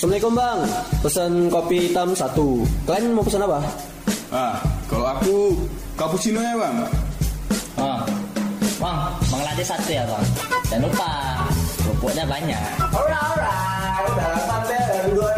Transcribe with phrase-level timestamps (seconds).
[0.00, 0.60] Assalamualaikum bang,
[1.04, 2.64] pesan kopi hitam satu.
[2.88, 3.60] Kalian mau pesan apa?
[4.32, 4.56] Ah,
[4.88, 5.52] kalau aku
[5.92, 6.88] cappuccino ya bang.
[7.76, 8.00] Oh.
[8.80, 10.24] Bang, bang latte satu ya bang.
[10.72, 11.10] Jangan lupa
[11.84, 12.64] kerupuknya banyak.
[12.96, 13.56] Ora ora,
[14.08, 14.80] udah sampai
[15.12, 15.28] dua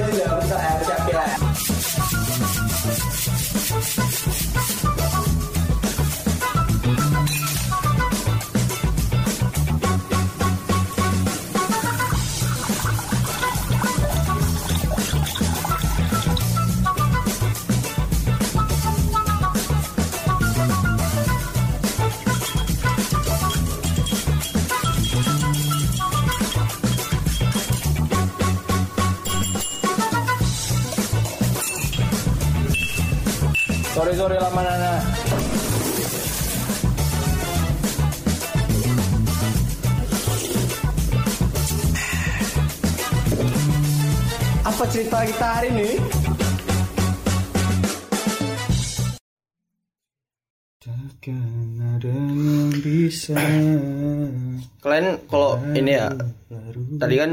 [34.03, 34.93] Sorry sorry lama nana.
[44.67, 45.91] Apa cerita kita hari ini?
[50.83, 51.47] Takkan
[51.79, 53.39] ada yang bisa.
[54.83, 56.11] Kalian kalau ini ya
[56.99, 57.31] tadi kan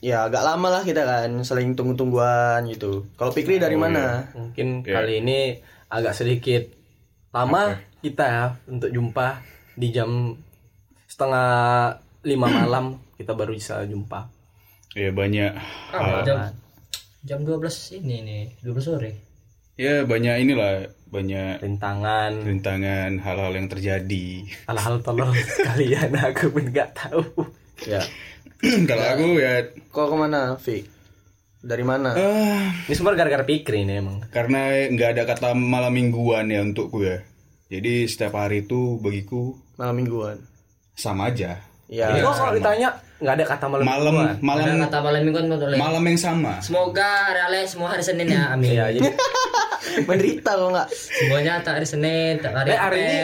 [0.00, 3.04] ya agak lama lah kita kan saling tunggu-tungguan gitu.
[3.20, 4.32] Kalau Pikri dari mana?
[4.32, 5.04] Mungkin Ya.
[5.04, 6.62] kali ini agak sedikit
[7.30, 9.42] lama kita ya untuk jumpa
[9.72, 10.34] di jam
[11.06, 11.48] setengah
[12.22, 12.84] lima malam
[13.14, 14.28] kita baru bisa jumpa.
[14.92, 15.52] Ya banyak.
[15.92, 16.38] hal- jam
[17.22, 19.12] jam 12 ini nih, 12 sore.
[19.76, 24.26] ya banyak inilah banyak Rintangan, rintangan hal-hal yang terjadi.
[24.64, 25.30] hal-hal tolong
[25.68, 27.22] kalian aku pun nggak tahu.
[27.84, 28.00] Ya.
[28.88, 29.60] kalau aku ya
[29.92, 30.88] Kau ke mana, Fik?
[31.66, 32.14] Dari mana?
[32.14, 34.22] ah, Ini semua gara-gara pikir ini emang.
[34.28, 37.18] karena nggak ada kata malam mingguan ya untukku ya.
[37.66, 40.38] Jadi setiap hari itu bagiku Malam mingguan.
[40.94, 41.58] sama aja.
[41.86, 42.14] Ya.
[42.16, 44.36] Kok kalau ditanya nggak ada kata malam Malam mingguan?
[44.40, 45.76] malam Ada kata malam minggu kan boleh.
[45.76, 46.52] malam yang sama.
[46.60, 48.70] Semoga Rale semua hari Senin ya, amin.
[48.70, 49.10] Iya, jadi
[50.06, 50.88] Menderita kalau nggak.
[50.92, 53.18] Semuanya tak hari Senin, tak hari hari ini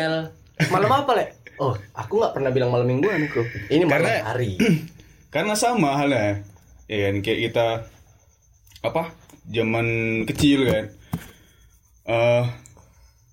[0.69, 1.25] malam apa, Le?
[1.57, 3.43] Oh, aku nggak pernah bilang malam mingguan, bro.
[3.69, 4.53] Ini malam Karena- hari.
[5.35, 6.43] Karena sama halnya.
[6.87, 7.67] Ya kayak kita
[8.83, 9.15] apa?
[9.49, 9.87] Zaman
[10.27, 10.85] kecil kan.
[12.03, 12.45] eh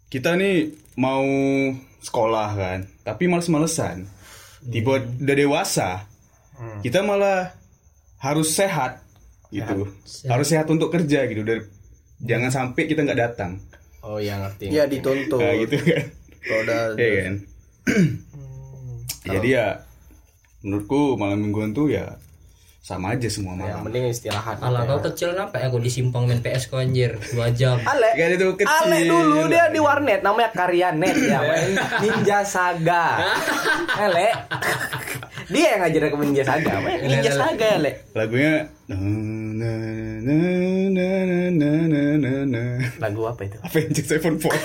[0.10, 1.26] kita nih mau
[2.00, 4.06] sekolah kan, tapi males-malesan.
[4.60, 6.06] Tiba udah dewasa,
[6.82, 7.54] kita malah
[8.20, 9.02] harus sehat
[9.50, 9.90] gitu.
[10.28, 11.42] Harus sehat untuk kerja gitu.
[11.42, 11.66] Dan
[12.22, 13.58] jangan sampai kita nggak datang.
[14.02, 14.70] Oh, iya ngerti.
[14.70, 15.42] Ya dituntut.
[15.42, 16.04] Nah, gitu kan.
[16.40, 17.34] Kalau udah Iya kan.
[19.34, 19.86] Jadi ya
[20.64, 22.20] menurutku malam mingguan tuh ya
[22.80, 23.70] sama aja semua malam.
[23.70, 24.64] Ya, mending istirahat.
[24.64, 27.76] Alah kau kecil napa ya kau disimpang main PS kau anjir 2 jam.
[27.84, 28.16] Ale.
[28.16, 28.72] Kan itu kecil.
[28.72, 33.20] Ale dulu dia di warnet namanya Karyanet ya main Ninja Saga.
[34.00, 34.32] Ale.
[35.50, 37.92] dia yang ngajarin ke Ninja Saga, main Ninja Saga Ale.
[38.16, 38.54] Lagunya
[43.00, 43.58] Lagu apa itu?
[43.60, 44.62] Avenged Sevenfold.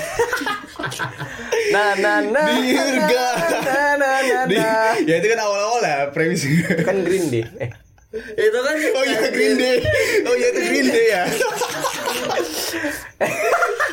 [1.75, 3.27] nah nah nah Dirga.
[3.67, 4.95] Nah nah nah.
[5.03, 6.47] Ya itu kan awal-awal ya premis.
[6.87, 7.47] Kan Green deh.
[7.59, 7.71] Eh
[8.15, 9.77] itu kan oh iya Green Day
[10.23, 11.25] oh iya itu Green Day ya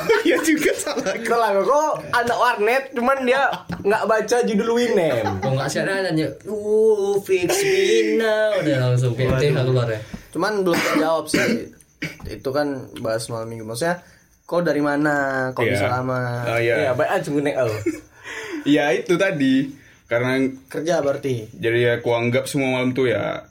[0.02, 3.50] oh iya juga salah lagu kok anak warnet, cuman dia
[3.82, 5.26] nggak baca judul Winem.
[5.40, 6.28] Kau nggak sadar aja.
[6.46, 8.54] Uh, fix me now.
[8.62, 10.00] Udah langsung PT keluar ya.
[10.30, 11.72] Cuman belum terjawab sih.
[12.28, 13.66] Itu kan bahas malam minggu.
[13.66, 14.02] Maksudnya,
[14.46, 15.50] kau dari mana?
[15.56, 15.72] Kok Iya.
[15.74, 16.20] bisa lama?
[16.46, 17.72] oh Ya, iya baik aja nek oh.
[18.68, 19.56] ya itu tadi
[20.06, 20.38] karena
[20.70, 21.50] Kerja berarti.
[21.56, 23.48] jadi ya aku anggap semua malam tuh ya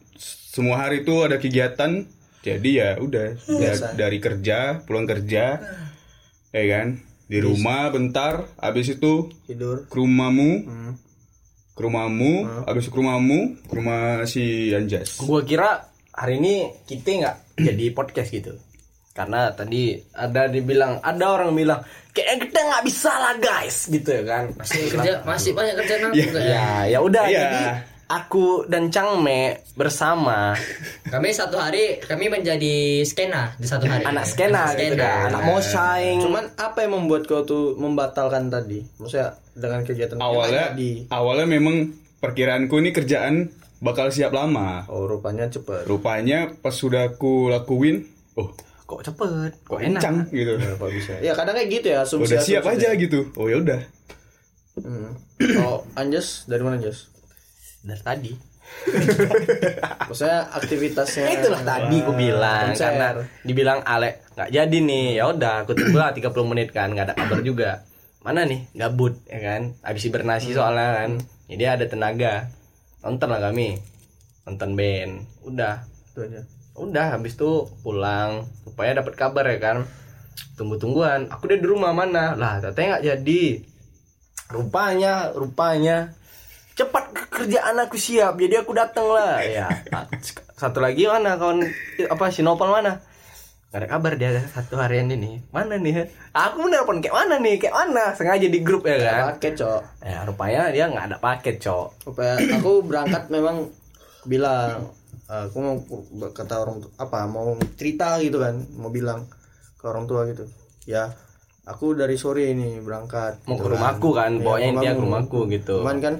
[0.51, 2.03] semua hari tuh ada kegiatan
[2.41, 5.63] jadi ya udah ya, dari kerja pulang kerja
[6.51, 9.87] ya kan di rumah bentar habis itu Tidur.
[9.87, 10.93] ke rumahmu Hmm.
[11.71, 12.33] ke rumahmu
[12.67, 18.29] habis ke rumahmu ke rumah si Anjas Gua kira hari ini kita nggak jadi podcast
[18.29, 18.53] gitu.
[19.11, 24.23] Karena tadi ada dibilang ada orang bilang kayak kita nggak bisa lah guys gitu ya
[24.25, 24.45] kan.
[24.55, 26.27] Masih kerja, masih banyak kerjaan aku Iya.
[26.31, 26.43] ya.
[26.43, 27.59] Ya, ya udah jadi
[28.11, 30.59] aku dan Changme bersama
[31.05, 34.03] Kami satu hari kami menjadi skena di satu hari.
[34.03, 36.19] anak skena gitu kan, anak mosaing.
[36.21, 38.83] Cuman apa yang membuat kau tuh membatalkan tadi?
[38.97, 41.07] Maksudnya dengan kegiatan awalnya tadi.
[41.09, 41.77] awalnya memang
[42.17, 43.47] perkiraanku ini kerjaan
[43.79, 45.87] bakal siap lama Oh, rupanya cepet.
[45.87, 48.05] rupanya pas sudah aku lakuin
[48.35, 48.51] oh
[48.85, 49.29] kok cepet,
[49.63, 50.03] kok kok enak.
[50.03, 51.15] encang gitu Kok bisa?
[51.19, 52.27] Ya kadang kayak gitu ya, asumsi.
[52.27, 52.77] udah siap asumsi.
[52.77, 53.81] aja gitu oh ya udah
[54.73, 55.13] Hmm.
[55.57, 57.11] Kalau Anjas dari mana Anjas?
[57.81, 58.33] Dari tadi.
[60.09, 61.27] Maksudnya aktivitasnya.
[61.41, 62.87] Itulah tadi aku bilang konser.
[62.87, 63.09] karena
[63.43, 65.07] dibilang Ale nggak jadi nih.
[65.19, 67.71] Ya udah aku tunggu lah 30 menit kan nggak ada kabar juga.
[68.21, 71.11] Mana nih gabut ya kan habis hibernasi soalnya kan.
[71.51, 72.35] Jadi ada tenaga.
[73.03, 73.81] Nonton lah kami.
[74.47, 75.13] Nonton band.
[75.47, 75.83] Udah.
[76.11, 76.43] Itu aja.
[76.81, 79.85] udah habis itu pulang supaya dapat kabar ya kan
[80.57, 83.45] tunggu-tungguan aku udah di rumah mana lah katanya nggak jadi
[84.51, 86.17] rupanya rupanya
[86.77, 88.37] cepat kerjaan aku siap.
[88.39, 89.41] Jadi aku datang lah.
[89.43, 89.71] Ya
[90.57, 91.65] satu lagi mana kawan?
[92.13, 93.01] Apa si Nopal mana?
[93.71, 95.47] Gak ada kabar dia satu harian ini.
[95.55, 97.55] Mana nih aku menelpon kayak mana nih?
[97.55, 98.11] Kayak mana?
[98.19, 99.39] Sengaja di grup ya kan?
[99.39, 99.81] Paket cok.
[100.03, 102.03] Ya rupanya dia nggak ada paket cok.
[102.03, 103.71] Supaya aku berangkat memang
[104.27, 104.91] bilang
[105.31, 105.79] aku mau
[106.35, 109.31] kata orang apa mau cerita gitu kan mau bilang
[109.79, 110.51] ke orang tua gitu.
[110.91, 111.15] Ya
[111.63, 114.35] aku dari sore ini berangkat mau gitu ke rumahku kan.
[114.35, 115.75] Iya, pokoknya intinya ke rumahku gitu.
[115.87, 116.15] Cuman kan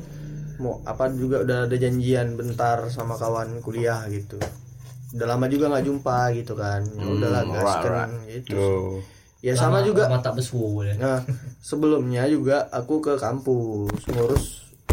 [0.61, 4.37] mau apa juga udah ada janjian bentar sama kawan kuliah gitu
[5.11, 8.97] udah lama juga nggak jumpa gitu kan ya udahlah Hmm, gaskan right, gitu Oh.
[9.41, 10.95] ya sama juga Lama tak besu ya.
[10.95, 11.19] Nah,
[11.59, 14.45] sebelumnya juga aku ke kampus ngurus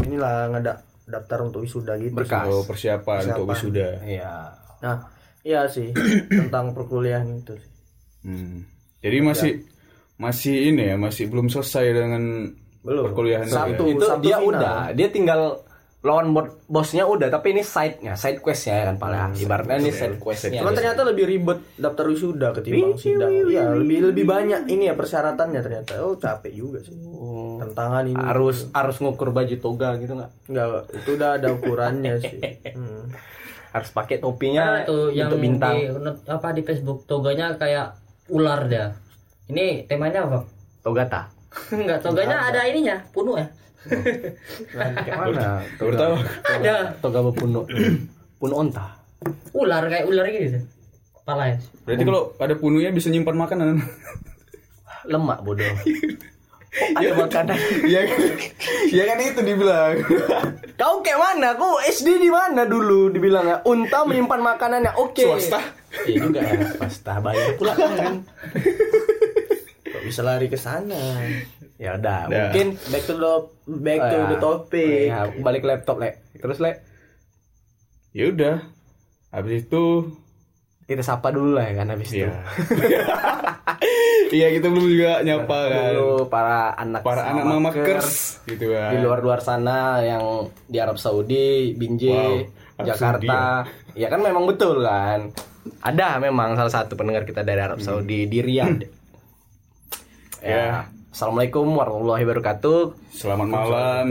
[0.01, 2.15] inilah ngada daftar untuk wisuda gitu.
[2.15, 2.47] Berkas.
[2.47, 3.99] Oh, persiapan, untuk wisuda.
[4.03, 5.03] iya Nah,
[5.43, 5.91] iya sih
[6.31, 7.69] tentang perkuliahan itu sih.
[8.23, 8.63] Hmm.
[9.03, 9.51] Jadi masih
[10.17, 12.23] masih ini ya, masih belum selesai dengan
[12.88, 13.04] Belum.
[13.06, 13.84] perkuliahan Sabtu.
[13.84, 13.94] ya?
[13.94, 14.48] itu Sabtu dia final.
[14.50, 15.42] udah dia tinggal
[16.00, 20.62] lawan bot- bosnya udah tapi ini side-nya side quest-nya kan paling ibaratnya ini side quest-nya
[20.62, 23.34] Cuman ternyata lebih ribet daftar wisuda ketimbang sidang.
[23.44, 26.00] Iya, lebih lebih banyak ini ya persyaratannya ternyata.
[26.00, 26.94] Oh, capek juga sih.
[27.57, 28.16] Tantangan ini.
[28.16, 32.39] harus harus ngukur baju toga gitu nggak Enggak, itu udah ada ukurannya sih.
[32.72, 33.04] Hmm.
[33.68, 35.92] harus pakai topinya itu yang bintang di
[36.25, 37.98] apa di Facebook toganya kayak
[38.30, 38.95] ular dia.
[39.45, 40.39] Ini temanya apa?
[40.80, 41.28] togata
[41.75, 43.47] Enggak, toganya ada ininya, punuh ya.
[44.75, 45.63] kayak mana?
[45.79, 46.15] Baru tahu.
[46.44, 46.75] Ada.
[46.99, 47.63] Toga bepuno
[48.38, 48.53] puno?
[48.59, 48.99] Onta.
[49.55, 50.59] Ular kayak ular gitu.
[51.23, 51.57] Kepala ya.
[51.88, 53.79] Berarti kalau ada pununya bisa nyimpan makanan.
[55.07, 55.63] lemak bodoh.
[55.63, 57.57] Oh, ada makanan.
[57.88, 58.19] Iya kan?
[58.91, 60.03] Iya kan itu dibilang.
[60.75, 61.55] kau kayak mana?
[61.55, 63.07] Kau SD di mana dulu?
[63.07, 64.91] Dibilangnya unta menyimpan makanannya.
[65.00, 65.23] Oke.
[65.23, 65.63] Swasta.
[66.03, 67.23] iya juga ya swasta.
[67.23, 68.19] Bayar pula kan
[69.97, 70.94] Kok bisa lari ke sana?
[71.75, 72.49] ya udah Ya.
[72.49, 73.33] mungkin Back to the
[73.75, 74.39] back to the ya.
[74.39, 75.05] topic.
[75.07, 76.85] Ya, balik ke laptop lek terus lek
[78.11, 78.55] Ya udah.
[79.29, 79.83] Habis itu
[80.83, 82.38] kita sapa dulu lah ya kan habis itu Iya.
[84.29, 85.91] Iya kita belum juga nyapa kan.
[85.94, 88.91] dulu para anak Para anak mamakers gitu kan.
[88.91, 90.23] di luar-luar sana yang
[90.61, 92.11] di Arab Saudi, Binjai,
[92.43, 93.39] Wow, Arab Jakarta.
[93.93, 95.31] Ya kan memang betul kan.
[95.79, 98.96] Ada memang salah satu pendengar kita dari Arab Saudi di Riyadh.
[100.44, 100.89] Ya.
[101.10, 102.80] Assalamualaikum warahmatullahi wabarakatuh.
[103.10, 104.06] Selamat malam.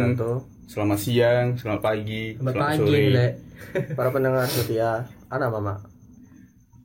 [0.66, 3.02] Selamat siang, selamat pagi, Selamat selamat pagi, sore.
[3.14, 3.32] Lek.
[3.98, 4.90] Para pendengar setia,
[5.30, 5.78] Ana Mama.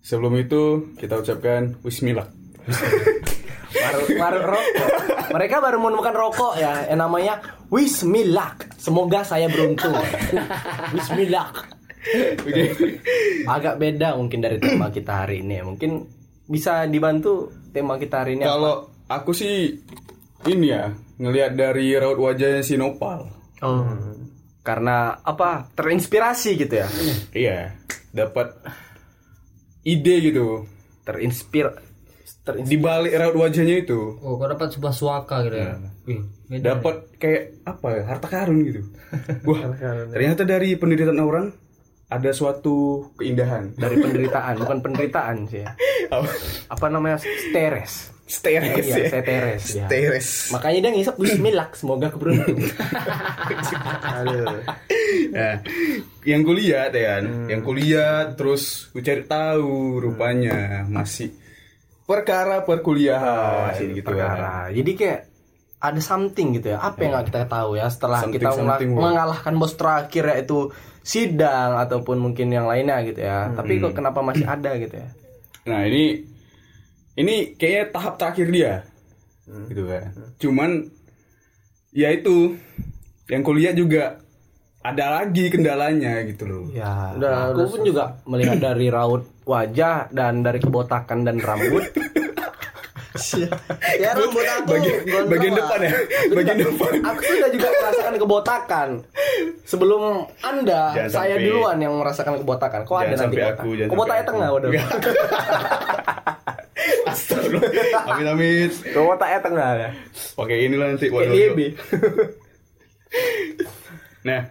[0.06, 2.30] Sebelum itu kita ucapkan Bismillah.
[3.72, 4.90] Baru, baru rokok.
[5.32, 7.40] Mereka baru menemukan rokok ya, yang namanya
[7.72, 8.60] Wismillah.
[8.76, 9.96] Semoga saya beruntung.
[10.94, 11.56] Wismillah.
[13.48, 15.64] Agak beda mungkin dari tema kita hari ini ya.
[15.64, 16.04] Mungkin
[16.52, 18.44] bisa dibantu tema kita hari ini.
[18.44, 19.76] Kalau aku sih
[20.48, 20.90] ini ya
[21.22, 23.28] ngelihat dari raut wajahnya si Nopal.
[23.62, 23.86] Oh.
[24.62, 25.70] Karena apa?
[25.74, 26.88] Terinspirasi gitu ya.
[27.34, 27.58] Iya,
[28.14, 28.58] dapat
[29.86, 30.66] ide gitu.
[31.02, 31.70] Terinspir
[32.42, 35.78] terinspir Di balik raut wajahnya itu Oh, kau dapat sebuah suaka gitu ya.
[36.52, 36.74] Beda.
[36.76, 38.04] dapat kayak apa ya?
[38.06, 38.82] Harta karun gitu.
[39.48, 39.72] Wah,
[40.12, 41.48] ternyata dari penderitaan orang
[42.12, 43.72] ada suatu keindahan.
[43.80, 45.72] dari penderitaan, bukan penderitaan sih ya.
[46.76, 47.16] Apa namanya?
[47.24, 48.12] Steres.
[48.32, 49.08] Steres Iya, ya.
[49.12, 49.86] steres ya.
[49.86, 50.28] Steres.
[50.50, 52.64] Makanya dia ngisap bismillah, semoga keberuntung.
[55.32, 55.56] Nah,
[56.24, 61.32] yang kuliah ya kan, yang kuliah terus ku cari tahu rupanya masih
[62.04, 64.16] perkara perkuliahan masih gitu kan.
[64.16, 64.54] Perkara.
[64.72, 65.20] Jadi kayak
[65.82, 66.78] ada something gitu ya.
[66.80, 70.70] Apa yang nggak kita tahu ya setelah Something- kita something, mengalahkan bos terakhir yaitu
[71.02, 73.52] sidang ataupun mungkin yang lainnya gitu ya.
[73.52, 75.08] Tapi kok kenapa masih ada gitu ya?
[75.66, 76.31] Nah ini
[77.14, 78.74] ini kayaknya tahap terakhir dia,
[79.68, 80.04] gitu kan.
[80.38, 80.70] Cuman
[81.92, 82.56] ya itu
[83.28, 84.20] yang kuliah juga
[84.82, 86.64] ada lagi kendalanya gitu loh.
[86.70, 91.86] Ya, Udah, aku pun juga melihat dari raut wajah dan dari kebotakan dan rambut.
[93.94, 95.60] Ya rambut aku Bagian, bagian lah.
[95.62, 95.94] depan ya,
[96.32, 96.92] bagian depan.
[97.06, 98.90] Aku sudah juga merasakan kebotakan.
[99.62, 100.02] Sebelum
[100.42, 102.80] Anda, Jangan saya sampai- duluan yang merasakan kebotakan.
[102.82, 103.54] Kok ada nanti botak?
[103.54, 104.50] aku, Kebotaknya sampai tengah,
[107.12, 107.60] waduh.
[107.60, 108.04] Astagfirullah.
[108.08, 108.72] Amit amit.
[108.88, 109.90] Kebotaknya tengah ya.
[110.40, 111.36] Oke inilah nanti Kayak waduh.
[111.36, 111.60] DB.
[114.22, 114.46] Nah,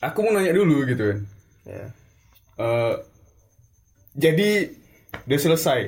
[0.00, 1.18] aku mau nanya dulu gitu kan.
[1.68, 1.84] Ya.
[2.56, 2.94] Eh,
[4.16, 4.72] jadi
[5.28, 5.80] udah selesai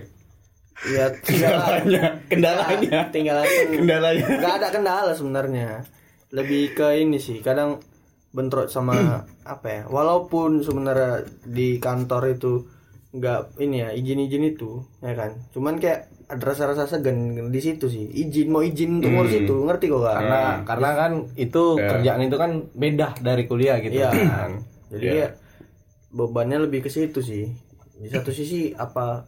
[0.93, 3.41] Ya tinggal kendalanya, kendalanya, tinggal
[3.73, 4.27] kendalanya.
[4.29, 5.89] Gak ada kendala sebenarnya.
[6.37, 7.81] Lebih ke ini sih, kadang
[8.37, 9.25] bentrok sama
[9.57, 9.83] apa ya?
[9.89, 12.69] Walaupun sebenarnya di kantor itu
[13.13, 15.37] nggak ini ya izin-izin itu ya kan?
[15.51, 18.07] Cuman kayak ada rasa-rasa segan di situ sih.
[18.11, 20.15] Izin mau izin untuk ngurus itu ngerti kok kak?
[20.17, 24.11] Karena karena kan itu kerjaan itu kan beda dari kuliah gitu Iya.
[24.11, 24.51] kan.
[24.91, 25.33] Jadi kayak
[26.11, 27.47] bebannya lebih ke situ sih.
[27.97, 29.25] Di satu sisi apa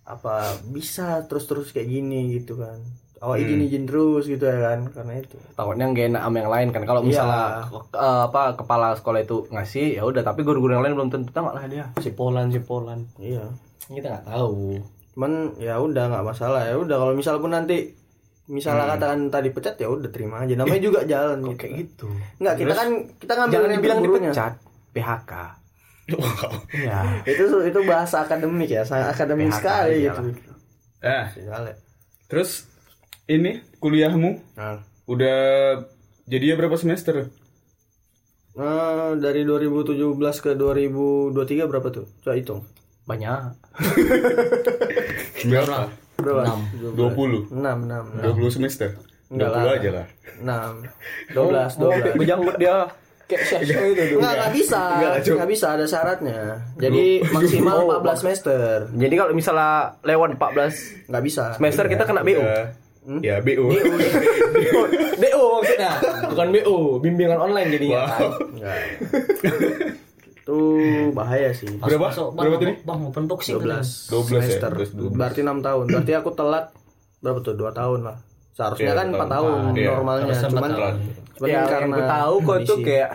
[0.00, 0.36] apa
[0.66, 2.82] bisa terus-terus kayak gini gitu kan
[3.20, 5.36] awak izin-izin terus gitu ya kan karena itu.
[5.52, 6.82] Takutnya nggak enak sama yang lain kan.
[6.88, 7.44] Kalau misalnya
[7.92, 10.24] eh, apa kepala sekolah itu ngasih ya udah.
[10.24, 11.92] Tapi guru-guru yang lain belum tentu tahu lah dia.
[12.00, 13.04] Si Polan si Polan.
[13.20, 13.44] Iya.
[13.92, 14.80] Kita nggak tahu.
[15.12, 16.64] Cuman ya udah nggak masalah.
[16.64, 17.92] Ya udah kalau misal pun nanti
[18.50, 20.56] misalnya katakan tadi pecat ya udah terima aja.
[20.56, 21.60] Namanya juga jalan gitu.
[21.60, 22.06] kayak gitu?
[22.40, 22.88] Nggak kita kan
[23.20, 24.32] kita ngambil jangan yang dibilang gurunya.
[24.32, 24.54] dipecat
[24.90, 25.32] PHK
[26.10, 26.50] Wow.
[26.74, 26.98] iya.
[27.30, 30.22] Itu itu bahasa akademik ya sangat akademik PHK, sekali gitu.
[31.00, 31.72] Ah, Sekali.
[32.26, 32.69] terus
[33.30, 35.38] ini kuliahmu nah udah
[36.26, 37.26] jadinya berapa semester?
[38.54, 39.98] Nah, dari 2017
[40.38, 42.06] ke 2023 berapa tuh?
[42.22, 42.62] Coba hitung.
[43.02, 43.58] banyak
[45.50, 45.90] Berapa?
[46.14, 46.40] Berapa?
[46.46, 46.60] Enam.
[46.94, 47.50] 20.
[47.50, 48.88] 6, 6, 20 semester.
[49.30, 49.74] Enggak 20 lah.
[49.74, 50.06] aja lah.
[51.34, 51.34] 6.
[51.34, 52.20] 12, 12.
[52.22, 52.74] bejanggut dia
[53.26, 54.82] kayak sia itu Enggak, enggak bisa.
[55.22, 56.40] Enggak, bisa ada syaratnya.
[56.78, 58.86] Jadi maksimal 14 semester.
[58.94, 61.44] jadi kalau misalnya lewat 14 Enggak bisa.
[61.58, 62.42] semester kita kena BU
[63.02, 63.64] Ya, ya BU.
[65.16, 65.90] BO maksudnya
[66.28, 68.30] bukan BO bimbingan online jadinya kan Wow.
[68.50, 68.76] Enggak.
[70.30, 70.58] itu
[71.12, 71.68] bahaya sih.
[71.76, 72.10] Pas Berapa?
[72.10, 72.74] masuk, bang, Berapa tadi?
[72.82, 73.64] Bang, open boxing tuh.
[73.66, 74.70] 12 12 ya, semester.
[74.74, 75.12] 12.
[75.12, 75.84] Berarti 6 tahun.
[75.86, 76.64] Berarti aku telat
[77.18, 77.54] berapa tuh?
[77.54, 78.16] 2 tahun lah.
[78.50, 79.28] Seharusnya Iya, kan 4 tahun.
[79.30, 79.88] tahun Iya.
[79.94, 80.24] normalnya.
[80.26, 80.94] Empat Cuman tahun.
[81.30, 83.10] cuman ya, karena gue tahu kok itu kayak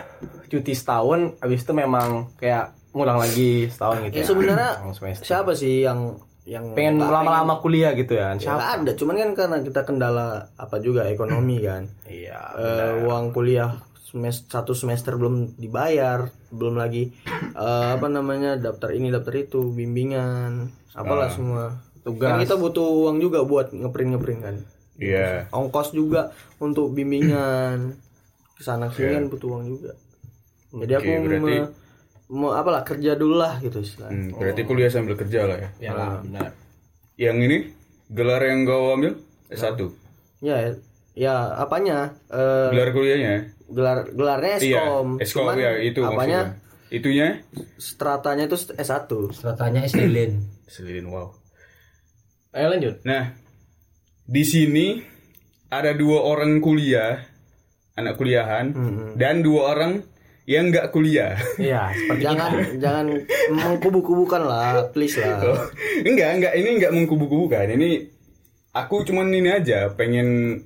[0.46, 5.24] cuti setahun abis itu memang kayak ngulang lagi setahun gitu ya sebenarnya Ngulang semester.
[5.24, 9.56] siapa sih yang yang pengen lama-lama kuliah gitu ya Ya, siapa ada, cuman kan karena
[9.60, 11.90] kita kendala apa juga ekonomi kan.
[12.06, 17.10] iya Eh, uang kuliah semester satu semester belum dibayar, belum lagi
[17.58, 21.82] eh, apa namanya daftar ini daftar itu, bimbingan, apalah semua.
[22.00, 22.30] Tugas.
[22.30, 24.56] Kan kita butuh uang juga buat ngeprint ngeprint kan.
[24.96, 25.50] Iya.
[25.50, 27.98] Ongkos juga untuk bimbingan.
[28.54, 29.92] Ke sana sini kan butuh uang juga.
[30.72, 31.85] Jadi aku Oke, berarti-
[32.26, 34.34] mau apalah kerja dulu lah gitu istilahnya.
[34.34, 35.68] Hmm, berarti kuliah sambil kerja lah ya.
[35.78, 36.50] ya lah benar
[37.16, 37.58] Yang ini
[38.10, 39.14] gelar yang kau ambil
[39.48, 39.78] S1.
[40.42, 40.74] Ya,
[41.16, 42.12] ya apanya?
[42.28, 43.34] Eh, Gelar kuliahnya?
[43.66, 45.08] gelar gelarnya Iya, Eskom.
[45.18, 46.64] Eskom Cuman ya itu apanya maksudnya.
[46.86, 47.28] Itunya?
[47.78, 49.10] stratanya itu S1.
[49.34, 50.32] Stratanya SD Lin.
[50.66, 51.30] Selin wow.
[52.50, 53.34] ayo lanjut Nah,
[54.24, 54.98] di sini
[55.68, 57.22] ada dua orang kuliah,
[57.94, 58.70] anak kuliahan,
[59.14, 60.02] dan dua orang
[60.46, 61.34] yang nggak kuliah.
[61.58, 63.06] iya seperti Jangan jangan
[63.50, 65.42] mengkubu-kubukan lah, please lah.
[66.06, 67.66] enggak, enggak, ini enggak mengkubu-kubukan.
[67.74, 67.90] Ini
[68.70, 70.62] aku cuman ini aja pengen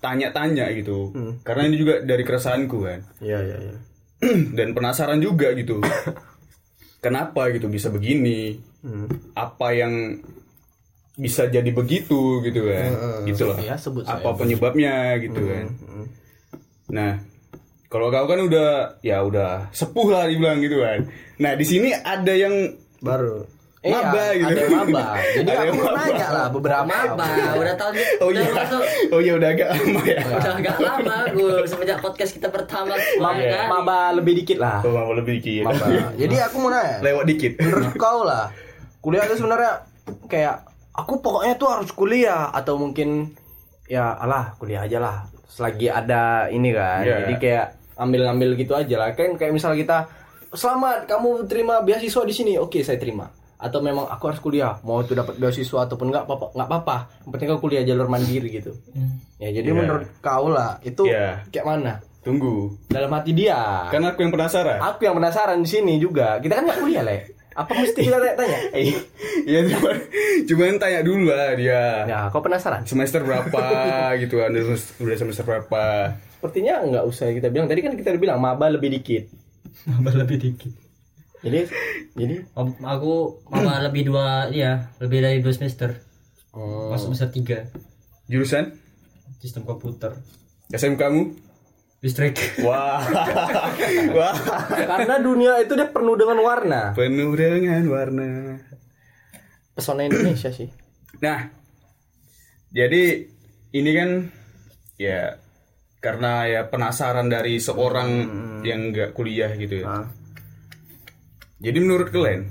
[0.00, 1.12] tanya-tanya gitu.
[1.44, 3.04] Karena ini juga dari keresahanku kan.
[3.20, 3.76] Iya, iya, iya.
[4.56, 5.84] dan penasaran juga gitu.
[7.04, 8.56] Kenapa gitu bisa begini?
[9.36, 10.24] Apa yang
[11.20, 12.90] bisa jadi begitu gitu kan?
[13.28, 13.56] gitu loh.
[13.60, 15.66] ya sebut apa penyebabnya gitu kan
[16.88, 17.12] nah
[17.90, 21.10] kalau kau kan udah ya udah sepuh lah dibilang gitu kan.
[21.42, 22.54] Nah di sini ada yang
[23.02, 23.42] Baru.
[23.82, 24.46] maba iya, gitu.
[24.46, 25.04] ada yang maba.
[25.18, 25.92] Jadi Ada aku maba.
[25.98, 30.02] nanya lah beberapa Maba, udah tahun oh udah iya masuk oh iya udah agak lama
[30.06, 30.20] ya.
[30.22, 33.66] Udah agak lama gue semenjak podcast kita pertama maba, kan.
[33.66, 34.84] maba lebih dikit lah.
[34.86, 35.66] Oh mau lebih dikit.
[35.66, 36.14] Maba.
[36.14, 36.96] Jadi aku mau nanya.
[37.02, 37.52] Lewat dikit.
[37.58, 38.54] Menurut kau lah
[39.02, 39.72] kuliah itu sebenarnya
[40.28, 43.32] kayak aku pokoknya tuh harus kuliah atau mungkin
[43.90, 45.16] ya alah kuliah aja lah.
[45.50, 47.02] Selagi ada ini kan.
[47.02, 47.16] Iya.
[47.26, 47.66] jadi kayak
[48.00, 49.12] ambil-ambil gitu aja lah.
[49.12, 50.08] Kan kayak misal kita
[50.50, 52.52] selamat kamu terima beasiswa di sini.
[52.56, 53.28] Oke saya terima.
[53.54, 54.80] Atau memang aku harus kuliah.
[54.80, 56.96] Mau itu dapat beasiswa ataupun nggak apa nggak apa-apa.
[57.20, 58.72] Yang penting kau kuliah jalur mandiri gitu.
[59.36, 59.76] Ya jadi Iya.
[59.76, 61.44] menurut kau lah itu Iya.
[61.48, 61.92] kayak mana?
[62.20, 62.72] Tunggu.
[62.88, 63.88] Dalam hati dia.
[63.88, 64.80] Kan aku yang penasaran.
[64.82, 66.36] Aku yang penasaran di sini juga.
[66.36, 67.36] Kita kan nggak kuliah le.
[67.50, 68.58] Apa mesti kita tanya-tanya?
[69.40, 69.60] Iya.
[69.66, 69.96] Cuman
[70.44, 72.04] cuman tanya dulu lah dia.
[72.04, 72.84] Ya kau penasaran?
[72.84, 73.60] Semester berapa
[74.16, 74.52] gitu kan?
[74.98, 77.68] Udah semester berapa Sepertinya nggak usah kita bilang.
[77.68, 79.28] Tadi kan kita udah bilang maba lebih dikit.
[79.84, 80.72] Maba lebih dikit.
[81.44, 81.68] Jadi
[82.16, 82.48] jadi?
[82.56, 86.00] Om- aku maba lebih dua iya lebih dari dua semester.
[86.88, 87.68] Masuk semester tiga.
[88.24, 88.72] Jurusan?
[89.36, 90.16] Sistem komputer.
[90.72, 91.36] SMK mu?
[92.00, 92.40] Listrik.
[92.64, 93.04] Wah.
[94.16, 94.34] Wah.
[94.72, 96.96] Karena dunia itu dia penuh dengan warna.
[96.96, 98.56] penuh dengan warna.
[99.76, 100.72] Pesona Indonesia sih.
[101.20, 101.52] Nah,
[102.72, 103.28] jadi
[103.76, 104.10] ini kan
[104.96, 105.36] ya
[106.00, 108.10] karena ya penasaran dari seorang
[108.64, 109.86] yang nggak kuliah gitu ya.
[110.00, 110.06] Ah.
[111.60, 112.48] Jadi menurut kalian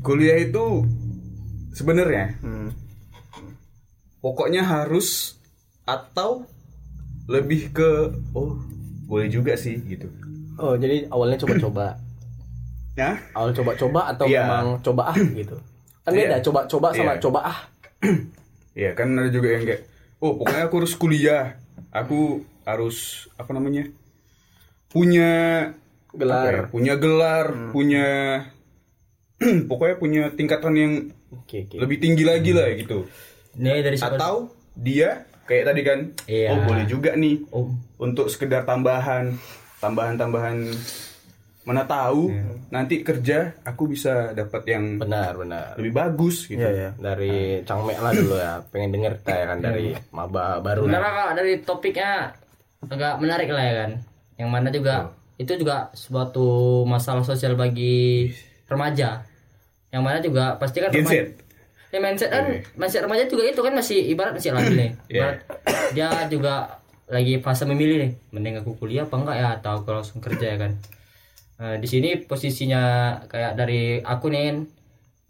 [0.00, 0.86] kuliah itu
[1.70, 2.72] sebenarnya Hmm.
[4.18, 5.36] pokoknya harus
[5.84, 6.48] atau
[7.26, 7.90] lebih ke
[8.32, 8.56] oh
[9.04, 10.08] boleh juga sih gitu.
[10.56, 11.86] Oh, jadi awalnya coba-coba.
[12.96, 13.12] Ya?
[13.36, 14.40] awal coba-coba atau Iya.
[14.40, 15.60] memang coba ah gitu
[16.00, 16.40] kan beda Iya.
[16.40, 17.20] coba-coba sama Iya.
[17.20, 17.58] coba ah
[18.80, 19.84] Iya kan ada juga yang kayak
[20.16, 21.60] oh pokoknya aku harus kuliah.
[21.90, 23.86] Aku harus apa namanya?
[24.86, 25.32] punya
[26.10, 26.48] Gelar.
[26.48, 28.06] ya, punya gelar, punya
[29.68, 30.92] pokoknya punya tingkatan yang
[31.28, 33.04] oke oke lebih tinggi lagi lah gitu.
[33.52, 34.16] Ini dari siapa?
[34.16, 34.34] Atau
[34.72, 36.48] dia kayak tadi kan, Iya.
[36.50, 39.36] oh boleh juga nih Oh, untuk sekedar tambahan,
[39.78, 40.64] tambahan-tambahan
[41.66, 42.30] mana tahu
[42.70, 46.62] nanti kerja aku bisa dapat yang benar benar lebih bagus gitu.
[46.62, 46.90] Iya ya.
[46.94, 51.32] dari Cangmek lah dulu ya pengen denger kita ya kan dari maba baru sebenarnya kalau
[51.34, 52.10] dari topiknya
[52.86, 53.90] agak menarik lah ya kan.
[54.38, 54.94] Yang mana juga
[55.36, 58.30] itu juga suatu masalah sosial bagi
[58.70, 59.26] remaja.
[59.90, 61.44] Yang mana juga pasti kan remaja-.
[61.94, 62.44] Ya mindset kan,
[62.74, 64.90] mindset remaja juga itu kan masih ibarat masih labil nih.
[65.10, 65.18] Iya.
[65.18, 65.38] Ibarat
[65.94, 66.54] dia juga
[67.06, 70.58] lagi fase memilih nih, mending aku kuliah apa enggak ya atau aku langsung kerja ya
[70.58, 70.72] kan.
[71.56, 72.82] Nah, di sini posisinya
[73.28, 74.60] kayak dari aku nih,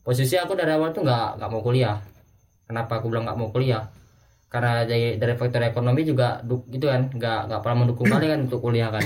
[0.02, 1.99] posisi aku dari awal tuh nggak nggak mau kuliah.
[2.66, 3.87] Kenapa aku bilang nggak mau kuliah?
[4.50, 8.40] Karena dari, dari faktor ekonomi juga duk, gitu kan, nggak nggak pernah mendukung kali kan
[8.50, 9.04] untuk kuliah kan.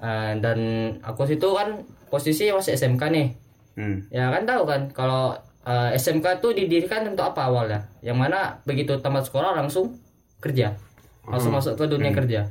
[0.00, 0.58] Eh, dan
[1.04, 3.28] aku situ kan posisi masih SMK nih,
[3.74, 4.06] Hmm.
[4.06, 5.34] Ya kan tahu kan kalau
[5.66, 7.90] eh, SMK tuh didirikan untuk apa awalnya?
[8.06, 9.98] Yang mana begitu tamat sekolah langsung
[10.38, 10.78] kerja,
[11.26, 12.46] langsung masuk ke dunia kerja.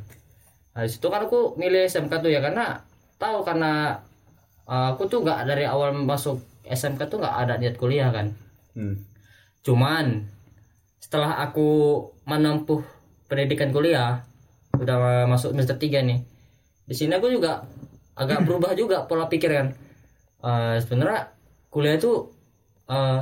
[0.75, 2.81] Nah, di situ kan aku milih SMK tuh ya karena
[3.17, 3.99] tahu karena
[4.67, 8.31] eh, aku tuh nggak dari awal masuk SMK tuh nggak ada niat kuliah kan.
[8.73, 9.03] Hmm.
[9.63, 10.27] Cuman
[10.99, 12.79] setelah aku menempuh
[13.27, 14.23] pendidikan kuliah,
[14.75, 16.19] udah masuk semester 3 nih.
[16.87, 17.67] Di sini aku juga
[18.15, 19.67] agak berubah juga pola pikir kan.
[20.43, 21.31] Eh, sebenarnya
[21.67, 22.31] kuliah itu
[22.87, 23.21] eh,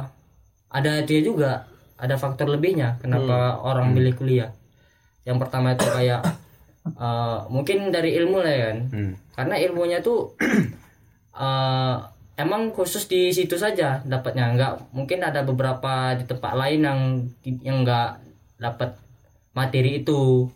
[0.71, 1.67] ada dia juga,
[1.99, 4.53] ada faktor lebihnya kenapa orang milih kuliah.
[5.25, 6.21] Yang pertama itu kayak
[6.87, 8.79] eh, mungkin dari ilmu lah ya kan.
[8.89, 9.13] Hmm.
[9.35, 10.33] Karena ilmunya tuh
[11.45, 11.95] eh,
[12.41, 16.99] emang khusus di situ saja dapatnya nggak mungkin ada beberapa di tempat lain yang
[17.61, 18.17] yang nggak
[18.57, 18.97] dapat
[19.53, 20.49] materi itu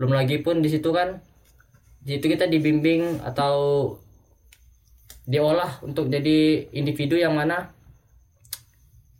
[0.00, 1.22] belum lagi pun di situ kan
[2.02, 3.54] di situ kita dibimbing atau
[5.22, 7.70] diolah untuk jadi individu yang mana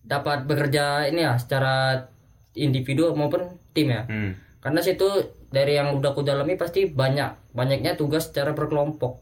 [0.02, 2.08] dapat bekerja ini ya secara
[2.58, 4.34] individu maupun tim ya Hmm.
[4.58, 5.06] karena situ
[5.52, 9.20] dari yang udah aku dalami pasti banyak banyaknya tugas secara berkelompok.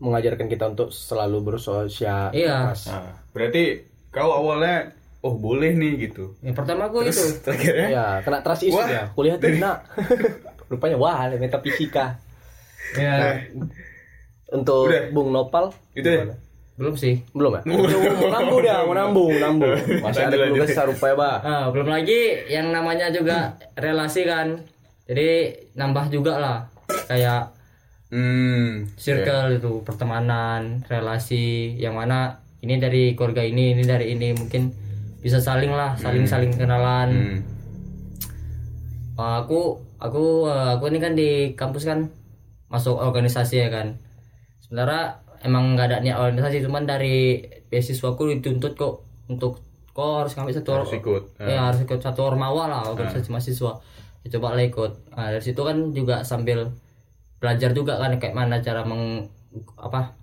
[0.00, 2.32] Mengajarkan kita untuk selalu bersosial.
[2.32, 2.72] Iya.
[2.72, 6.36] Nah, berarti kau awalnya oh boleh nih gitu.
[6.44, 7.24] yang pertama aku itu.
[7.44, 8.06] Terakhirnya ya?
[8.20, 9.80] Kena trust issue Wah, ya kuliah Tina
[10.68, 12.16] rupanya wah metafisika
[12.96, 13.40] ya
[14.52, 15.10] untuk Udah.
[15.10, 16.24] Bung Nopal Itu ya?
[16.74, 17.22] Belum sih.
[17.30, 17.62] Belum ya?
[17.64, 17.86] Mau
[18.28, 20.76] nambung dia mau nambung nambung masih ada Lanjut, tugas lanjut.
[20.76, 23.38] serupa ya bah Ah, belum lagi yang namanya juga
[23.74, 24.58] relasi kan.
[25.04, 25.28] Jadi
[25.72, 26.58] nambah juga lah.
[27.06, 27.54] Kayak
[28.10, 28.86] Hmm.
[28.94, 31.74] circle itu pertemanan relasi.
[31.74, 32.18] Yang mana
[32.58, 34.30] ini dari keluarga ini ini dari ini.
[34.32, 34.70] Mungkin
[35.18, 37.10] bisa saling lah saling saling kenalan.
[37.10, 37.38] Hmm.
[39.14, 39.60] Uh, aku
[39.98, 42.10] aku uh, aku ini kan di kampus kan.
[42.66, 43.98] Masuk organisasi ya kan.
[44.58, 48.94] Sebenarnya emang nggak ada niat organisasi cuman dari beasiswa aku dituntut kok
[49.26, 51.22] untuk kok harus ngambil satu Harus ikut.
[51.36, 51.46] Ah.
[51.46, 53.72] ya harus ikut satu ormawa lah organisasi mahasiswa
[54.20, 56.72] ya, coba lah ikut nah, dari situ kan juga sambil
[57.36, 59.28] belajar juga kan kayak mana cara meng
[59.76, 60.16] apa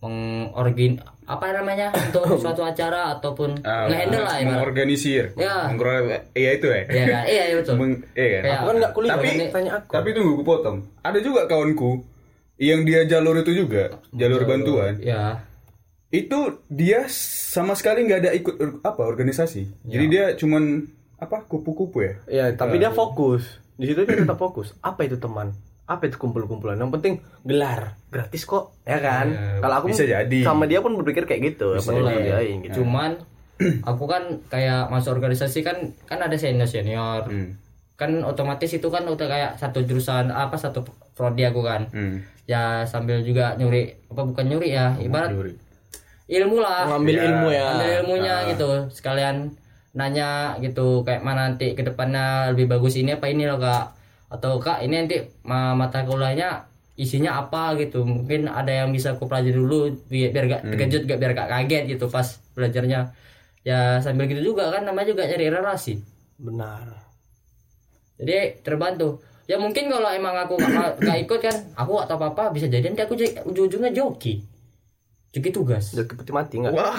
[0.00, 4.48] mengorgin apa namanya untuk suatu acara ataupun Ah, ngehandle lah ibarat.
[4.52, 5.24] mengorganisir.
[5.34, 5.64] Ya.
[6.34, 6.80] Iya itu ya.
[6.84, 8.52] Iya kan iya iya betul Meng- iya kan?
[8.52, 10.76] Aku kan nggak kuliah Tapi- tanya aku Tapi tunggu gue potong.
[11.00, 12.04] Ada juga kawanku
[12.56, 14.96] yang dia jalur itu juga, jalur bantuan.
[14.96, 15.42] ya
[16.08, 19.66] Itu dia sama sekali nggak ada ikut apa organisasi.
[19.82, 20.86] Jadi dia cuman
[21.16, 22.14] apa kupu-kupu ya.
[22.28, 25.50] ya tapi dia fokus di situ dia tetap fokus apa itu teman
[25.82, 30.38] apa itu kumpul-kumpulan yang penting gelar gratis kok ya kan Ya, kalau aku bisa jadi.
[30.42, 32.38] sama dia pun berpikir kayak gitu apa lah ya.
[32.38, 33.18] diain gitu cuman
[33.82, 37.56] aku kan kayak masuk organisasi kan kan ada senior senior Hmm.
[37.94, 41.86] Kan otomatis itu kan udah kayak satu jurusan apa satu prodi aku kan.
[41.90, 42.18] Hmm.
[42.44, 45.56] ya sambil juga nyuri apa bukan nyuri ya ibarat Juri.
[46.28, 46.84] ilmu lah.
[46.86, 47.64] Ngambil Ya, ilmu ya.
[47.72, 49.48] Ambil ilmunya gitu sekalian
[49.94, 53.96] nanya gitu kayak mana nanti ke depannya lebih bagus ini apa ini loh kak.
[54.28, 58.04] Atau kak ini nanti ma- mata kuliahnya isinya apa gitu.
[58.04, 61.96] Mungkin ada yang bisa aku pelajari dulu biar, biar gak terkejut gak biar gak kaget
[61.96, 63.08] gitu pas belajarnya.
[63.64, 65.96] Ya sambil gitu juga kan namanya juga cari relasi.
[66.36, 67.03] Benar
[68.20, 72.26] jadi terbantu ya mungkin kalau emang aku gak, gak ikut kan aku gak tahu apa
[72.32, 73.14] apa bisa jadi nanti aku
[73.50, 74.40] ujung-ujungnya joki
[75.34, 76.94] joki tugas udah peti mati nggak Wah,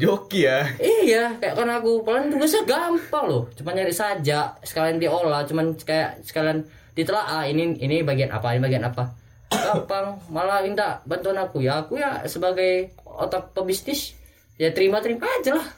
[0.00, 0.64] joki ya.
[0.80, 3.44] Iya, kayak kan aku paling tugasnya gampang loh.
[3.52, 6.64] Cuma nyari saja, sekalian diolah, cuman kayak sekalian
[6.96, 9.12] ditelaah ini ini bagian apa, ini bagian apa.
[9.52, 14.16] Gampang malah minta bantuan aku ya aku ya sebagai otak pebisnis
[14.56, 15.68] ya terima terima aja lah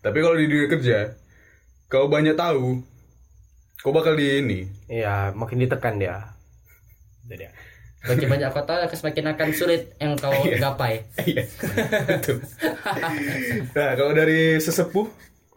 [0.00, 0.98] Tapi kalau di dunia kerja,
[1.92, 2.78] kau banyak tahu,
[3.86, 4.66] kau bakal di ini.
[4.90, 6.34] Iya, makin ditekan dia.
[7.22, 7.54] Itu dia.
[8.02, 11.42] bagi banyak kota semakin akan sulit yang kau gapai Iya.
[13.74, 15.06] Nah, kalau dari sesepuh,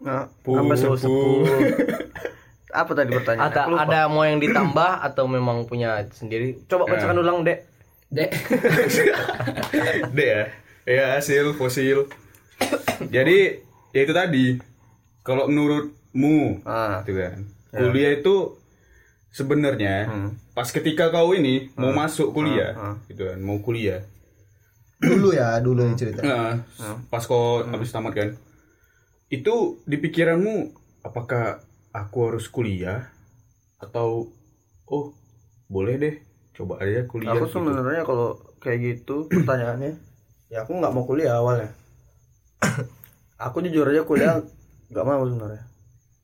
[0.00, 1.14] Nah, Pu- apa sepuh pu.
[2.80, 3.50] Apa tadi pertanyaan?
[3.50, 6.54] Ada ada mau yang ditambah atau memang punya sendiri?
[6.64, 7.66] Coba bacakan ulang, Dek.
[8.08, 8.30] dek
[10.16, 10.42] deh ya,
[10.86, 12.06] ya hasil fosil.
[13.10, 13.58] Jadi,
[13.90, 14.46] ya itu tadi.
[15.20, 18.58] Kalau menurutmu, Ah, gitu kan, kuliah itu
[19.30, 20.10] sebenarnya
[20.52, 24.02] pas ketika kau ini mau masuk kuliah, gitu kan, mau kuliah.
[25.00, 26.60] dulu ya dulu yang cerita Nah,
[27.08, 28.28] pas kau habis tamat kan,
[29.32, 31.64] itu di pikiranmu apakah
[31.96, 33.08] aku harus kuliah
[33.80, 34.28] atau
[34.84, 35.16] oh
[35.72, 36.14] boleh deh
[36.52, 37.32] coba aja kuliah.
[37.32, 37.62] aku gitu.
[37.62, 39.96] sebenarnya kalau kayak gitu pertanyaannya,
[40.52, 41.72] ya aku nggak mau kuliah awalnya.
[43.40, 44.44] aku jujur aja kuliah
[44.92, 45.69] nggak mau sebenarnya.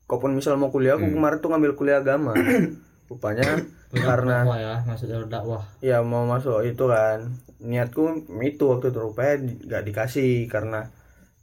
[0.06, 2.32] Kalaupun misal mau kuliah, aku kemarin tuh ngambil kuliah agama.
[3.10, 3.62] Rupanya
[3.94, 8.98] karena dakwah ya masuk jalur dakwah ya mau masuk itu kan niatku itu waktu itu
[8.98, 10.90] rupanya nggak dikasih karena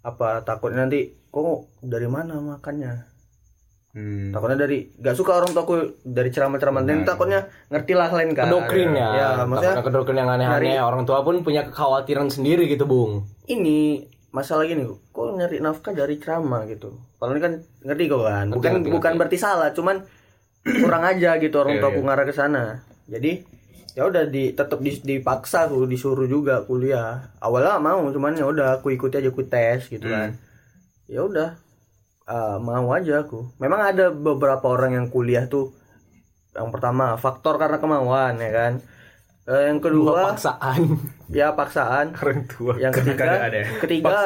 [0.04, 3.10] apa takutnya nanti kok dari mana makannya
[3.93, 4.34] Hmm.
[4.34, 8.89] takutnya dari nggak suka orang tuaku dari ceramah-ceramah dan takutnya ngerti lah lain kan Kedokrin
[8.97, 9.10] ya.
[9.13, 10.82] ya maksudnya kedokrin yang aneh-aneh.
[10.82, 13.30] Orang tua pun punya kekhawatiran sendiri gitu, Bung.
[13.45, 14.02] ini
[14.34, 16.98] masalah gini kok nyari nafkah dari ceramah gitu?
[17.22, 17.54] Kalau ini kan
[17.86, 18.46] ngerti kok kan?
[18.50, 20.02] Bukan ngerti, bukan berarti salah cuman
[20.65, 22.06] kurang aja gitu orang Iya, tuaku iya.
[22.10, 22.63] ngarah ke sana.
[23.06, 23.32] Jadi
[23.93, 27.30] ya udah di tetap di, dipaksa aku disuruh juga kuliah.
[27.38, 30.34] Awalnya mau cuman ya udah aku ikuti aja aku tes gitu kan.
[31.06, 31.50] Ya udah
[32.26, 33.54] ah, mau aja aku.
[33.62, 35.78] Memang ada beberapa orang yang kuliah tuh
[36.58, 38.74] yang pertama faktor karena kemauan ya kan?
[39.46, 40.82] Eh, yang kedua Paksaan.
[41.28, 42.76] Ya paksaan Orang tua.
[42.76, 43.66] yang ketiga keadaan ya.
[43.80, 44.18] ketiga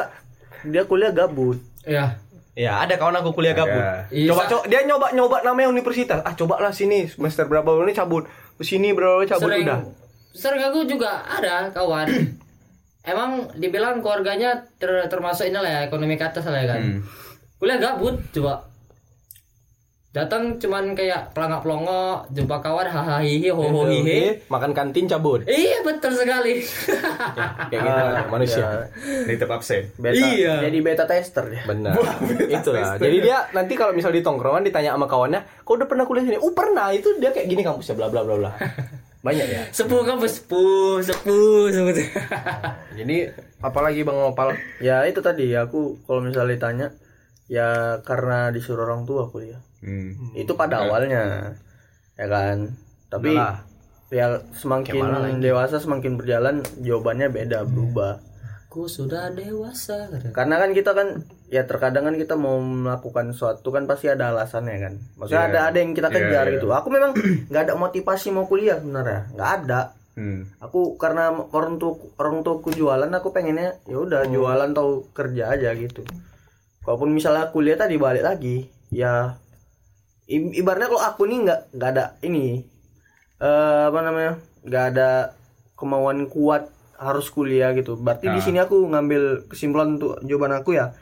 [0.64, 2.16] dia kuliah gabut ya
[2.52, 3.78] Ya, ada kawan aku kuliah gabut.
[4.10, 6.18] Iya, Coba coba dia nyoba nyoba namanya universitas.
[6.20, 8.26] Ah, cobalah sini semester berapa ini cabut.
[8.58, 9.78] Ke sini berapa cabut sering udah.
[10.34, 12.10] sering aku juga ada kawan
[13.02, 17.00] emang dibilang keluarganya ter- termasuk inilah ya ekonomi ke atas lah ya kan Hmm.
[17.56, 18.67] kuliah gabut coba
[20.08, 25.44] datang cuman kayak pelangak pelongok jumpa kawan hahaha hihi ho ho hihi Makan kantin cabut.
[25.44, 26.64] iya betul sekali
[27.68, 28.88] Kayak gitu lah, manusia.
[29.28, 29.92] Tetap absen.
[29.94, 30.64] beta Iya.
[30.64, 31.92] jadi beta tester dia Benar.
[32.56, 32.96] Itulah.
[32.96, 36.38] Jadi dia nanti kalau misal di tongkrongan ditanya sama kawannya, "Kau udah pernah kuliah sini?"
[36.38, 38.52] "Oh, pernah." Itu dia kayak gini kampusnya bla bla bla bla.
[39.18, 39.62] Banyak ya.
[39.68, 41.94] sepuh kampus sepuh sepuh sepuh
[42.94, 43.28] Jadi
[43.60, 44.54] apalagi Bang Opal?
[44.78, 46.86] ya itu tadi aku kalau misalnya ditanya
[47.44, 47.68] ya
[48.00, 50.34] karena disuruh orang tua kuliah Hmm.
[50.34, 51.54] itu pada awalnya
[52.14, 52.74] ya kan
[53.06, 53.56] tapi Udah lah.
[54.10, 58.18] ya semakin dewasa semakin berjalan jawabannya beda berubah
[58.68, 60.34] aku sudah dewasa kata.
[60.34, 61.08] karena kan kita kan
[61.46, 65.48] ya terkadang kan kita mau melakukan sesuatu kan pasti ada alasannya kan maksudnya Iya.
[65.48, 66.54] ada ada yang kita Iya, kejar iya.
[66.54, 67.10] gitu aku memang
[67.48, 70.50] nggak ada motivasi mau kuliah sebenarnya nggak ada Hmm.
[70.58, 75.70] aku karena orang tua orang tuaku jualan aku pengennya ya udah jualan atau kerja aja
[75.72, 76.02] gitu
[76.82, 79.38] kalaupun misalnya kuliah tadi balik lagi ya
[80.28, 82.60] ibaratnya kalau aku nih nggak nggak ada ini
[83.40, 85.10] eh apa namanya nggak ada
[85.72, 87.94] kemauan kuat harus kuliah gitu.
[87.94, 88.44] Berarti di Nah.
[88.44, 90.92] sini aku ngambil kesimpulan untuk jawaban aku ya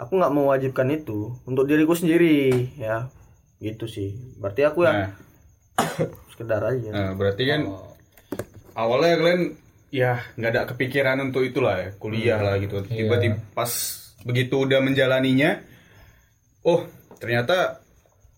[0.00, 3.10] aku nggak mewajibkan itu untuk diriku sendiri ya.
[3.60, 4.16] Gitu sih.
[4.40, 5.10] Berarti aku ya Nah,
[6.32, 6.88] sekedar aja.
[6.88, 7.68] Nah, berarti kan
[8.72, 9.42] awalnya kalian
[9.90, 12.80] ya nggak ada kepikiran untuk itulah ya kuliah lah gitu.
[12.86, 13.68] Tiba-tiba pas
[14.24, 15.60] begitu udah menjalaninya,
[16.62, 16.86] oh
[17.18, 17.82] ternyata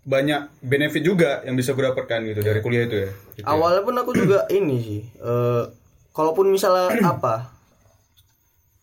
[0.03, 3.11] banyak benefit juga yang bisa gue dapatkan gitu dari kuliah itu ya.
[3.33, 3.47] Gitu ya.
[3.47, 5.63] awalnya pun aku juga ini sih eh
[6.11, 7.55] kalaupun misalnya apa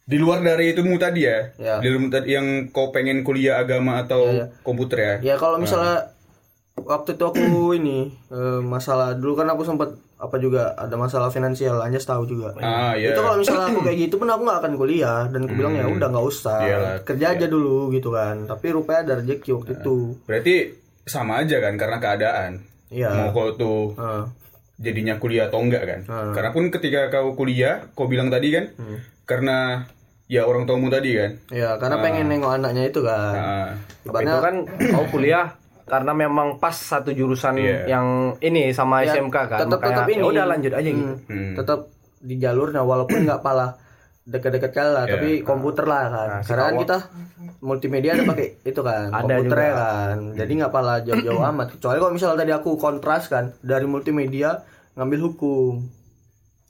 [0.09, 1.77] Di luar dari itu tadi ya, Ya.
[1.77, 4.25] di luar tadi yang kau pengen kuliah agama atau
[4.63, 5.13] komputer ya.
[5.21, 6.15] ya kalau misalnya
[6.75, 7.45] waktu itu aku
[7.79, 12.51] ini eh, masalah dulu kan aku sempat apa juga ada masalah finansial hanya tahu juga
[12.59, 13.11] Ah ya.
[13.11, 15.85] itu kalau misalnya aku kayak gitu pun aku nggak akan kuliah dan aku bilang ya
[15.85, 16.95] udah nggak usah Iyalah.
[17.03, 20.55] kerja aja dulu gitu kan tapi rupanya ada rezeki waktu itu Berarti
[21.09, 22.51] sama aja kan karena keadaan.
[22.87, 24.25] iya Mau kau tuh Ah,
[24.75, 25.99] jadinya kuliah atau enggak kan?
[26.05, 26.31] Hmm.
[26.31, 28.65] Karena pun ketika kau kuliah, kau bilang tadi kan,
[29.23, 29.85] karena
[30.25, 31.31] ya orang tuamu tadi kan.
[31.49, 33.69] iya karena pengen nengok anaknya itu kan Nah,
[33.99, 34.55] Tapi Ibaratnya- itu kan
[34.91, 35.45] kau kuliah
[35.83, 37.89] karena memang pas satu jurusan Iya.
[37.89, 38.07] yang
[38.39, 39.57] ini sama Ya, SMK kan.
[39.59, 41.13] tetap Makanya, tetap ini ya udah lanjut aja gitu.
[41.19, 41.53] Hmm, Hmm.
[41.55, 41.79] tetap
[42.19, 43.73] di jalurnya walaupun nggak pala
[44.29, 45.13] deket-deket kali lah Iya.
[45.13, 46.97] tapi komputer lah kan Nah, karena kan kita
[47.59, 49.73] multimedia ada pakai itu kan Ada komputer juga.
[49.75, 54.61] kan jadi nggak pala jauh-jauh amat kecuali kalau misalnya tadi aku kontras kan dari multimedia
[54.93, 55.73] ngambil hukum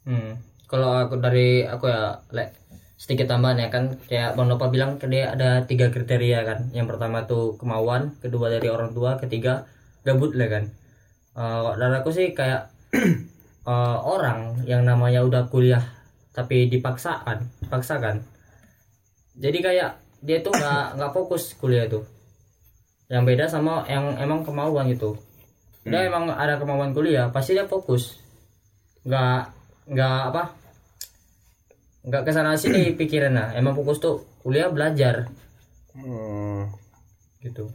[0.02, 0.42] Hmm.
[0.66, 2.54] Kalau aku dari aku ya, lek
[2.96, 6.60] sedikit tambahan ya kan, kayak Bang Nova bilang dia ada tiga kriteria kan.
[6.72, 9.70] Yang pertama tuh kemauan, kedua dari orang tua, ketiga
[10.02, 10.64] gabut lah kan.
[11.36, 12.74] Eh, dari aku sih kayak
[13.70, 15.84] eh, orang yang namanya udah kuliah
[16.40, 18.24] tapi dipaksakan, dipaksakan.
[19.36, 22.08] Jadi kayak dia tuh nggak nggak fokus kuliah tuh.
[23.12, 25.20] Yang beda sama yang emang kemauan gitu.
[25.84, 28.16] Dia emang ada kemauan kuliah, pasti dia fokus.
[29.04, 29.52] Nggak
[29.92, 30.44] nggak apa?
[32.08, 33.60] Nggak ke sana sini pikirannya.
[33.60, 35.28] Emang fokus tuh kuliah belajar
[35.90, 36.70] Hmm.
[37.44, 37.68] gitu.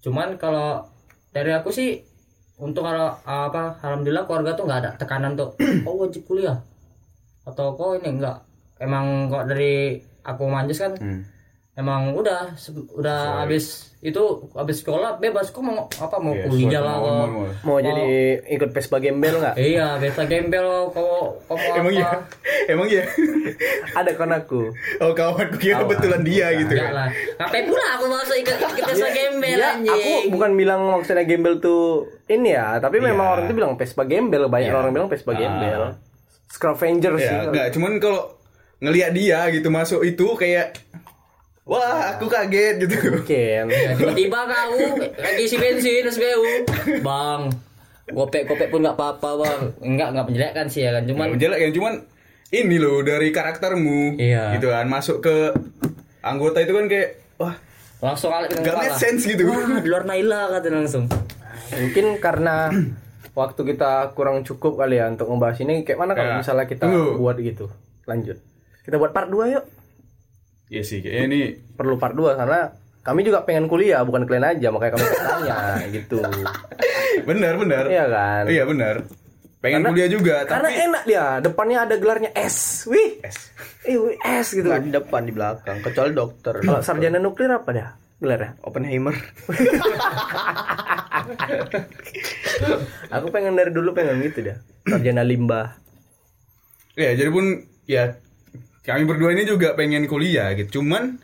[0.00, 0.88] Cuman kalau
[1.34, 2.00] dari aku sih
[2.56, 5.52] untuk kalau apa alhamdulillah keluarga tuh nggak ada tekanan tuh
[5.88, 6.62] oh wajib kuliah
[7.44, 8.40] atau kok ini enggak
[8.76, 11.22] emang kok dari aku manjus kan Hmm.
[11.74, 12.54] emang udah
[12.92, 14.20] udah habis itu
[14.52, 17.44] habis sekolah bebas kok mau apa mau Iya, kuliah lah kok mau.
[17.64, 18.04] Mau jadi
[18.48, 19.56] ikut Vespa gembel nggak?
[19.56, 21.02] iya biasa gembel kok
[21.42, 22.10] kok mau Emang iya?
[22.66, 23.02] Emang iya?
[23.92, 24.70] Ada kan aku.
[24.98, 26.92] Oh kawanku kira kebetulan dia gitu kan.
[26.92, 31.24] lah ngapain pula aku masuk ikut ikut biasa gembel Ya, anjing aku bukan bilang maksudnya
[31.24, 31.84] gembel tuh
[32.26, 33.32] ini ya, tapi memang Iya.
[33.32, 35.96] orang tuh bilang Vespa gembel, banyak orang bilang Vespa gembel.
[36.54, 37.26] Scravanger sih.
[37.26, 38.38] Ya, enggak, cuman kalau
[38.78, 40.78] ngelihat dia gitu masuk itu kayak
[41.66, 42.94] wah, aku kaget gitu.
[43.18, 43.62] Mungkin.
[43.66, 46.70] Ya, tiba-tiba kau lagi isi bensin SBU
[47.02, 47.50] bang
[48.04, 51.72] gopek-gopek pun nggak apa-apa bang enggak nggak menjelekkan sih ya kan cuman Cuman jelek yang
[51.72, 51.92] cuman
[52.52, 54.60] ini loh dari karaktermu Iya.
[54.60, 55.56] gitu kan masuk ke
[56.20, 57.08] anggota itu kan kayak
[57.40, 57.56] wah
[58.04, 59.48] langsung alat gak make sense gitu.
[59.48, 61.08] Wah, di luar Naila kata langsung
[61.72, 62.68] Mungkin karena
[63.34, 65.82] waktu kita kurang cukup kali ya untuk membahas ini.
[65.82, 66.38] Kayak mana kalau Ya.
[66.38, 67.18] misalnya kita Tunggu.
[67.18, 67.66] buat gitu?
[68.04, 68.38] Lanjut.
[68.80, 69.64] Kita buat part 2 yuk.
[70.66, 74.68] Iya sih, kayaknya ini Perlu part 2 karena kami juga pengen kuliah, bukan kalian aja,
[74.68, 75.56] makanya kami tanya
[75.96, 76.18] gitu.
[77.22, 77.84] benar benar.
[77.84, 78.42] Iya kan?
[78.46, 78.96] Iya benar.
[79.58, 82.84] Pengen Karena- kuliah juga, Karena tapi enak dia, depannya ada gelarnya S.
[82.84, 83.20] Wih.
[83.20, 83.48] S.
[83.82, 84.68] Eh, wih, S gitu.
[84.68, 87.90] Nggak di depan di belakang kecuali dokter Kalau sarjana nuklir apa dah?
[88.24, 88.56] Gelarnya?
[88.64, 89.12] Oppenheimer
[93.12, 94.56] Aku pengen dari dulu pengen gitu dah.
[94.88, 95.76] Sarjana limbah.
[96.94, 98.16] ya jadi pun ya
[98.86, 100.80] kami berdua ini juga pengen kuliah gitu.
[100.80, 101.20] Cuman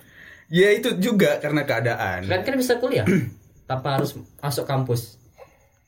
[0.52, 2.28] ya itu juga karena keadaan.
[2.28, 3.06] kan kan bisa kuliah
[3.70, 5.16] tanpa harus masuk kampus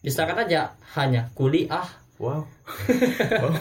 [0.03, 1.87] bisa kan aja hanya kuliah
[2.22, 2.46] Wow.
[3.42, 3.51] Wow.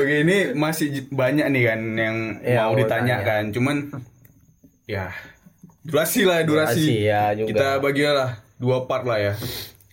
[0.00, 3.52] Oke ini masih banyak nih kan yang Ya, mau mau ditanyakan.
[3.52, 3.76] Cuman
[4.88, 5.12] ya
[5.82, 6.82] durasi lah durasi.
[6.82, 7.48] Durasi ya juga.
[7.50, 9.34] Kita bagilah dua part lah ya.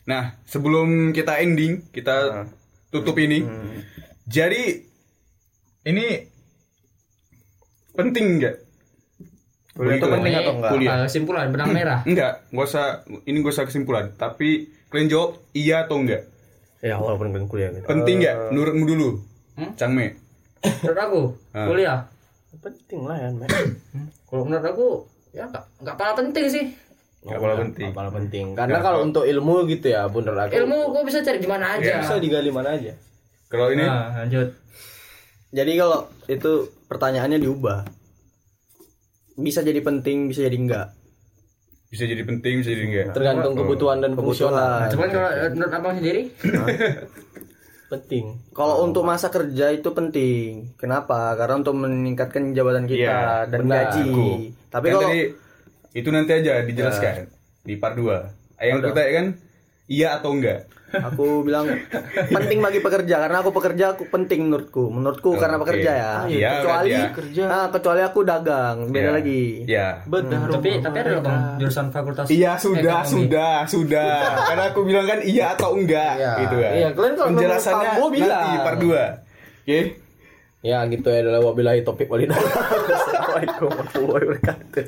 [0.06, 2.46] Nah sebelum kita ending kita
[2.90, 3.42] tutup ini.
[4.24, 4.86] Jadi
[5.84, 6.06] ini
[7.92, 8.56] penting nggak?
[9.74, 10.72] Kuliah itu penting atau enggak?
[10.76, 10.92] Kuliah.
[10.92, 12.86] Eh, kesimpulan benang merah Enggak, gak usah
[13.24, 14.12] ini gak usah kesimpulan.
[14.14, 16.28] Tapi kalian jawab iya atau enggak.
[16.80, 17.88] Ya walaupun pengen kuliah gitu.
[17.88, 18.36] Penting nggak?
[18.52, 19.10] Menurutmu dulu,
[19.56, 19.76] Hmm?
[19.76, 20.16] Cangme.
[20.60, 21.22] menurut aku
[21.52, 21.68] Ah.
[21.68, 22.00] kuliah
[22.60, 23.30] Penting lah ya,
[24.28, 24.88] kalau menurut aku
[25.36, 26.66] ya nggak nggak pernah penting sih
[27.20, 27.88] Nggak apa penting.
[27.92, 28.46] Apalah penting.
[28.56, 30.56] Karena kalau untuk ilmu gitu ya, bener aku.
[30.56, 32.96] ilmu kok bisa cari di mana aja bisa digali mana aja.
[33.52, 34.56] Kalau ini nah lanjut
[35.52, 36.52] Jadi kalau itu
[36.88, 37.84] pertanyaannya diubah
[39.36, 40.88] bisa jadi penting bisa jadi enggak
[41.90, 43.08] bisa jadi penting, bisa jadi enggak.
[43.18, 44.86] Tergantung kebutuhan dan fungsional.
[44.86, 46.22] kebutuhan cuman kalau menurut abang sendiri
[47.90, 48.54] Penting.
[48.54, 53.90] kalau untuk masa kerja itu penting kenapa karena untuk meningkatkan jabatan kita Iya, dan benar.
[53.90, 54.28] gaji Aku.
[54.70, 55.22] tapi Kan kalau tadi
[55.92, 57.14] itu nanti aja dijelaskan
[57.60, 58.62] di part 2.
[58.62, 59.26] Yang aku tanya kan
[59.88, 60.70] iya atau enggak?
[60.92, 61.70] Aku bilang
[62.28, 65.64] penting bagi pekerja karena aku pekerja aku penting menurutku menurutku karena Oke.
[65.64, 67.44] pekerja ya Iya, kecuali kan, kerja.
[67.46, 69.12] ah, kecuali aku dagang beda Ya.
[69.12, 69.88] lagi Ya.
[70.04, 70.48] Benar.
[70.50, 73.14] tapi tapi ada loh bang jurusan fakultas Iya sudah, ekonomi.
[73.26, 74.14] sudah, sudah.
[74.50, 76.34] Karena aku bilang kan iya atau enggak Iya.
[76.40, 76.72] gitu kan.
[76.74, 78.42] Iya, kalian kalau penjelasannya kamu bilang.
[78.44, 78.90] nanti part 2.
[79.62, 79.80] Oke.
[80.60, 82.36] Ya gitu ya adalah wabillahi topik walidah.
[82.36, 84.86] Assalamualaikum warahmatullahi wabarakatuh.